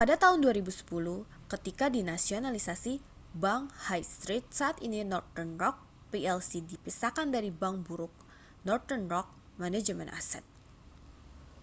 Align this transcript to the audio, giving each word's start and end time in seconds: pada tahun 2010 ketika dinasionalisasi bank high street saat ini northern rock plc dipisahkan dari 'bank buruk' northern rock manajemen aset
pada 0.01 0.15
tahun 0.23 0.39
2010 0.65 1.29
ketika 1.53 1.85
dinasionalisasi 1.97 2.93
bank 3.43 3.63
high 3.85 4.01
street 4.13 4.45
saat 4.59 4.77
ini 4.87 4.99
northern 5.11 5.51
rock 5.61 5.77
plc 6.09 6.51
dipisahkan 6.71 7.27
dari 7.35 7.51
'bank 7.61 7.75
buruk' 7.87 8.17
northern 8.67 9.03
rock 9.13 9.27
manajemen 9.61 10.09
aset 10.19 10.41